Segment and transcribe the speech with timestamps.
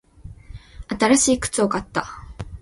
[0.99, 2.07] 新しい靴を買った。